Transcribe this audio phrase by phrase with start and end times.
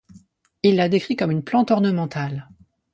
[0.63, 2.47] Il la décrit comme une plante ornementale.